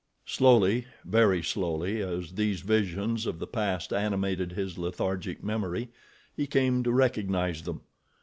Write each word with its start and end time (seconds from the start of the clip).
Slowly, 0.25 0.87
very 1.05 1.43
slowly, 1.43 2.01
as 2.01 2.31
these 2.33 2.61
visions 2.61 3.27
of 3.27 3.37
the 3.37 3.45
past 3.45 3.93
animated 3.93 4.53
his 4.53 4.79
lethargic 4.79 5.43
memory, 5.43 5.89
he 6.35 6.47
came 6.47 6.81
to 6.81 6.91
recognize 6.91 7.61
them. 7.61 7.81